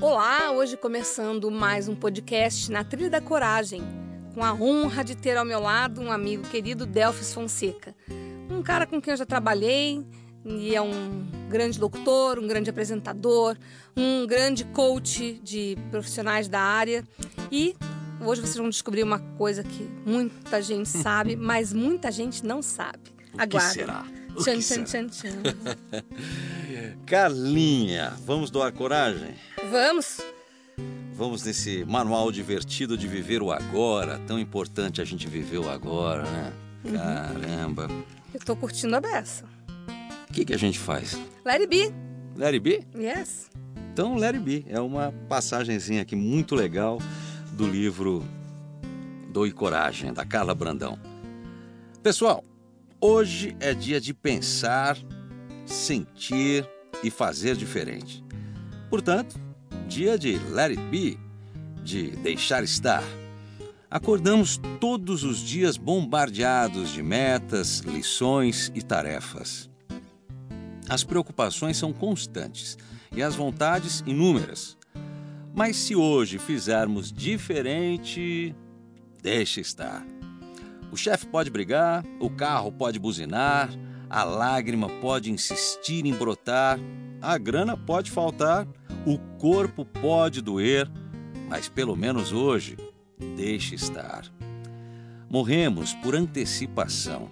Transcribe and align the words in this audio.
Olá, 0.00 0.52
hoje 0.52 0.76
começando 0.76 1.50
mais 1.50 1.88
um 1.88 1.94
podcast 1.96 2.70
na 2.70 2.84
Trilha 2.84 3.10
da 3.10 3.20
Coragem, 3.20 3.82
com 4.32 4.44
a 4.44 4.54
honra 4.54 5.02
de 5.02 5.16
ter 5.16 5.36
ao 5.36 5.44
meu 5.44 5.58
lado 5.58 6.00
um 6.00 6.12
amigo 6.12 6.44
querido 6.44 6.86
Delfis 6.86 7.34
Fonseca, 7.34 7.92
um 8.48 8.62
cara 8.62 8.86
com 8.86 9.00
quem 9.00 9.10
eu 9.10 9.16
já 9.16 9.26
trabalhei 9.26 10.06
e 10.44 10.72
é 10.72 10.80
um 10.80 11.26
grande 11.48 11.80
locutor, 11.80 12.38
um 12.38 12.46
grande 12.46 12.70
apresentador, 12.70 13.56
um 13.96 14.24
grande 14.24 14.64
coach 14.66 15.40
de 15.42 15.76
profissionais 15.90 16.46
da 16.46 16.60
área 16.60 17.02
e 17.50 17.74
hoje 18.20 18.40
vocês 18.40 18.56
vão 18.56 18.68
descobrir 18.68 19.02
uma 19.02 19.18
coisa 19.18 19.64
que 19.64 19.90
muita 20.06 20.62
gente 20.62 20.86
sabe, 21.02 21.34
mas 21.34 21.72
muita 21.72 22.12
gente 22.12 22.46
não 22.46 22.62
sabe. 22.62 23.10
Aguarda. 23.36 23.56
O 23.56 23.72
que 23.72 23.74
será? 23.74 24.06
O 24.36 24.42
tchan, 24.44 24.56
que 24.58 24.62
tchan, 24.62 24.86
será? 24.86 25.08
tchan, 25.08 25.08
tchan. 25.08 25.42
Carlinha, 27.06 28.12
vamos 28.24 28.50
doar 28.50 28.72
coragem? 28.72 29.34
Vamos? 29.70 30.20
Vamos 31.12 31.42
nesse 31.42 31.84
manual 31.84 32.30
divertido 32.30 32.96
de 32.96 33.08
viver 33.08 33.42
o 33.42 33.50
agora, 33.50 34.18
tão 34.20 34.38
importante 34.38 35.00
a 35.00 35.04
gente 35.04 35.26
viver 35.26 35.58
o 35.58 35.68
agora, 35.68 36.22
né? 36.22 36.52
Caramba. 36.92 37.88
Eu 38.32 38.40
tô 38.40 38.54
curtindo 38.54 38.94
a 38.94 39.00
beça. 39.00 39.44
O 40.30 40.32
que, 40.32 40.44
que 40.44 40.54
a 40.54 40.58
gente 40.58 40.78
faz? 40.78 41.14
Let 41.44 41.60
it 41.60 41.66
be. 41.66 41.92
Let 42.36 42.54
it 42.54 42.60
be? 42.60 42.86
Yes. 42.96 43.50
Então, 43.92 44.14
Let 44.14 44.36
it 44.36 44.44
be 44.44 44.64
é 44.68 44.80
uma 44.80 45.12
passagenzinha 45.28 46.02
aqui 46.02 46.14
muito 46.14 46.54
legal 46.54 46.98
do 47.52 47.66
livro 47.66 48.24
Doe 49.32 49.50
Coragem, 49.50 50.12
da 50.12 50.24
Carla 50.24 50.54
Brandão. 50.54 50.96
Pessoal, 52.00 52.44
hoje 53.00 53.56
é 53.58 53.74
dia 53.74 54.00
de 54.00 54.14
pensar, 54.14 54.96
sentir 55.66 56.64
e 57.02 57.10
fazer 57.10 57.56
diferente. 57.56 58.24
Portanto, 58.90 59.38
dia 59.86 60.18
de 60.18 60.38
let 60.50 60.70
it 60.70 60.82
be, 60.90 61.18
de 61.82 62.10
deixar 62.16 62.62
estar. 62.62 63.02
Acordamos 63.90 64.60
todos 64.80 65.24
os 65.24 65.38
dias 65.38 65.76
bombardeados 65.76 66.90
de 66.92 67.02
metas, 67.02 67.80
lições 67.80 68.70
e 68.74 68.82
tarefas. 68.82 69.70
As 70.88 71.04
preocupações 71.04 71.76
são 71.76 71.92
constantes 71.92 72.76
e 73.14 73.22
as 73.22 73.34
vontades 73.34 74.02
inúmeras. 74.06 74.76
Mas 75.54 75.76
se 75.76 75.96
hoje 75.96 76.38
fizermos 76.38 77.12
diferente, 77.12 78.54
deixe 79.22 79.60
estar. 79.60 80.06
O 80.90 80.96
chefe 80.96 81.26
pode 81.26 81.50
brigar, 81.50 82.04
o 82.20 82.30
carro 82.30 82.70
pode 82.72 82.98
buzinar, 82.98 83.70
a 84.10 84.24
lágrima 84.24 84.88
pode 84.88 85.30
insistir 85.30 86.06
em 86.06 86.14
brotar, 86.14 86.78
a 87.20 87.36
grana 87.36 87.76
pode 87.76 88.10
faltar, 88.10 88.66
o 89.06 89.18
corpo 89.38 89.84
pode 89.84 90.40
doer, 90.40 90.90
mas 91.48 91.68
pelo 91.68 91.96
menos 91.96 92.32
hoje, 92.32 92.76
deixe 93.36 93.74
estar. 93.74 94.24
Morremos 95.28 95.94
por 95.94 96.14
antecipação. 96.14 97.30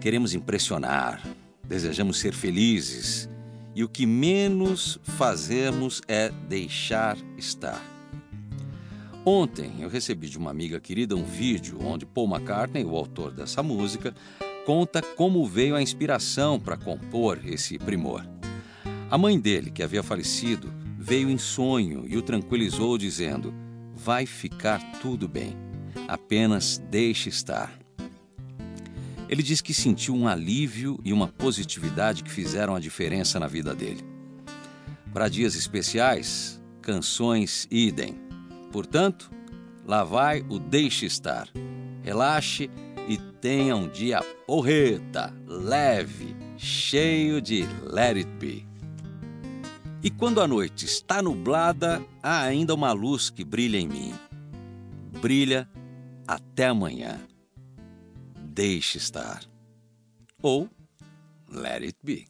Queremos 0.00 0.34
impressionar, 0.34 1.22
desejamos 1.66 2.18
ser 2.18 2.32
felizes 2.32 3.28
e 3.74 3.82
o 3.82 3.88
que 3.88 4.06
menos 4.06 4.98
fazemos 5.02 6.00
é 6.06 6.30
deixar 6.48 7.16
estar. 7.36 7.82
Ontem 9.26 9.76
eu 9.80 9.88
recebi 9.88 10.28
de 10.28 10.36
uma 10.36 10.50
amiga 10.50 10.78
querida 10.78 11.16
um 11.16 11.24
vídeo 11.24 11.78
onde 11.82 12.04
Paul 12.04 12.28
McCartney, 12.28 12.84
o 12.84 12.94
autor 12.94 13.32
dessa 13.32 13.62
música, 13.62 14.14
conta 14.64 15.02
como 15.02 15.46
veio 15.46 15.76
a 15.76 15.82
inspiração 15.82 16.58
para 16.58 16.76
compor 16.76 17.40
esse 17.44 17.78
primor. 17.78 18.26
A 19.10 19.18
mãe 19.18 19.38
dele, 19.38 19.70
que 19.70 19.82
havia 19.82 20.02
falecido, 20.02 20.72
veio 20.98 21.28
em 21.30 21.38
sonho 21.38 22.04
e 22.08 22.16
o 22.16 22.22
tranquilizou, 22.22 22.96
dizendo: 22.96 23.54
Vai 23.94 24.26
ficar 24.26 24.80
tudo 25.00 25.28
bem, 25.28 25.56
apenas 26.08 26.82
deixe 26.90 27.28
estar. 27.28 27.72
Ele 29.28 29.42
diz 29.42 29.60
que 29.60 29.72
sentiu 29.72 30.14
um 30.14 30.28
alívio 30.28 30.98
e 31.04 31.12
uma 31.12 31.28
positividade 31.28 32.22
que 32.22 32.30
fizeram 32.30 32.74
a 32.74 32.80
diferença 32.80 33.38
na 33.40 33.46
vida 33.46 33.74
dele. 33.74 34.04
Para 35.12 35.28
dias 35.28 35.54
especiais, 35.54 36.60
canções 36.82 37.66
idem. 37.70 38.16
Portanto, 38.70 39.30
lá 39.86 40.04
vai 40.04 40.44
o 40.48 40.58
deixe 40.58 41.06
estar. 41.06 41.48
Relaxe 42.02 42.68
e 43.08 43.18
tenha 43.40 43.76
um 43.76 43.88
dia 43.88 44.22
porreta, 44.46 45.34
leve, 45.46 46.34
cheio 46.56 47.40
de 47.40 47.66
let 47.82 48.16
it 48.16 48.30
be. 48.38 48.66
E 50.02 50.10
quando 50.10 50.40
a 50.40 50.46
noite 50.46 50.84
está 50.84 51.22
nublada, 51.22 52.04
há 52.22 52.42
ainda 52.42 52.74
uma 52.74 52.92
luz 52.92 53.30
que 53.30 53.42
brilha 53.42 53.78
em 53.78 53.88
mim. 53.88 54.14
Brilha 55.20 55.68
até 56.26 56.66
amanhã. 56.66 57.20
Deixe 58.38 58.98
estar. 58.98 59.42
Ou 60.42 60.68
let 61.48 61.82
it 61.82 61.96
be. 62.02 62.26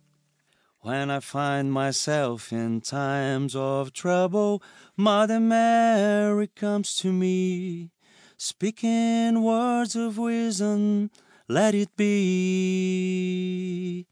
When 0.85 1.11
I 1.11 1.21
find 1.21 1.73
myself 1.73 2.53
in 2.53 2.81
times 2.81 3.57
of 3.57 3.91
trouble, 3.91 4.63
Mother 4.97 5.41
Mary 5.41 6.47
comes 6.47 6.95
to 6.97 7.11
me, 7.11 7.91
speaking 8.37 9.43
words 9.43 9.97
of 9.97 10.19
wisdom, 10.19 11.11
let 11.49 11.75
it 11.75 11.97
be. 11.97 14.07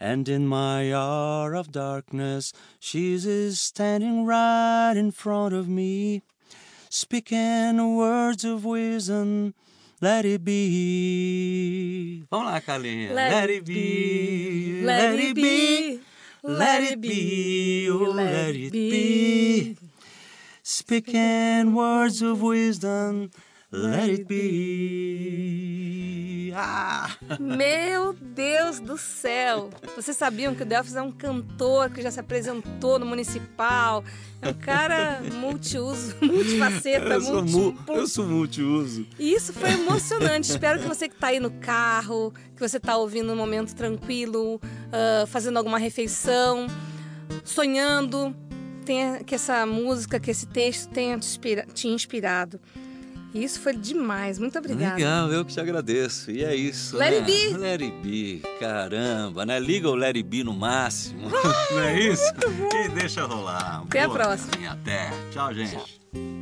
And 0.00 0.28
in 0.28 0.48
my 0.48 0.92
hour 0.92 1.54
of 1.54 1.70
darkness, 1.70 2.52
she's 2.80 3.60
standing 3.60 4.24
right 4.24 4.94
in 4.96 5.12
front 5.12 5.54
of 5.54 5.68
me, 5.68 6.22
speaking 6.88 7.96
words 7.96 8.44
of 8.44 8.64
wisdom, 8.64 9.54
let 10.00 10.24
it 10.24 10.44
be. 10.44 12.24
Vamos 12.30 12.52
lá, 12.52 12.60
Carlinha. 12.60 13.14
Let 13.14 13.48
it 13.48 13.64
be, 13.64 14.82
let 14.84 15.14
it 15.14 15.34
be, 15.36 16.00
let 16.42 16.82
it 16.82 17.00
be, 17.00 17.88
oh, 17.88 18.10
let 18.10 18.56
it 18.56 18.72
be. 18.72 19.76
Speaking 20.64 21.74
words 21.74 22.22
of 22.22 22.40
wisdom, 22.40 23.30
let 23.72 24.08
it 24.08 24.28
be. 24.28 25.72
Ah! 26.54 27.16
Meu 27.40 28.12
Deus 28.12 28.78
do 28.78 28.96
céu! 28.96 29.70
Vocês 29.96 30.16
sabiam 30.16 30.54
que 30.54 30.62
o 30.62 30.64
Delphis 30.64 30.94
é 30.94 31.02
um 31.02 31.10
cantor 31.10 31.90
que 31.90 32.00
já 32.00 32.12
se 32.12 32.20
apresentou 32.20 32.96
no 33.00 33.04
municipal? 33.04 34.04
É 34.40 34.50
um 34.50 34.54
cara 34.54 35.20
multiuso, 35.34 36.14
multifaceta, 36.22 37.14
Eu 37.14 37.20
sou, 37.22 37.74
eu 37.88 38.06
sou 38.06 38.24
multiuso. 38.24 39.04
E 39.18 39.34
isso 39.34 39.52
foi 39.52 39.72
emocionante. 39.72 40.48
Espero 40.48 40.80
que 40.80 40.86
você 40.86 41.08
que 41.08 41.16
está 41.16 41.26
aí 41.26 41.40
no 41.40 41.50
carro, 41.50 42.32
que 42.54 42.60
você 42.60 42.76
está 42.76 42.96
ouvindo 42.96 43.32
um 43.32 43.36
momento 43.36 43.74
tranquilo, 43.74 44.60
ah, 44.92 45.26
fazendo 45.26 45.56
alguma 45.56 45.78
refeição, 45.78 46.68
sonhando, 47.44 48.32
tenha, 48.82 49.24
que 49.24 49.34
essa 49.34 49.64
música, 49.66 50.20
que 50.20 50.30
esse 50.30 50.46
texto 50.46 50.90
tenha 50.90 51.18
te, 51.18 51.26
inspira- 51.26 51.66
te 51.72 51.88
inspirado. 51.88 52.60
E 53.34 53.42
isso 53.42 53.60
foi 53.60 53.74
demais. 53.74 54.38
Muito 54.38 54.58
obrigada. 54.58 54.96
Legal, 54.96 55.32
eu 55.32 55.42
que 55.44 55.54
te 55.54 55.60
agradeço. 55.60 56.30
E 56.30 56.44
é 56.44 56.54
isso. 56.54 56.96
Let 56.98 57.10
né? 57.10 57.16
it 57.16 57.26
be. 57.26 57.56
Let 57.56 57.80
it 57.80 57.96
be. 58.02 58.42
Caramba, 58.60 59.46
né? 59.46 59.58
Liga 59.58 59.88
o 59.88 59.94
Let 59.94 60.16
it 60.16 60.22
be 60.24 60.44
no 60.44 60.52
máximo. 60.52 61.30
Não 61.72 61.80
é 61.80 61.98
isso? 61.98 62.30
E 62.84 62.88
deixa 62.90 63.24
rolar. 63.24 63.84
Até 63.86 64.00
a 64.02 64.06
Boa, 64.06 64.18
próxima. 64.18 64.50
Carlinha. 64.50 64.72
Até. 64.72 65.10
Tchau, 65.30 65.54
gente. 65.54 66.41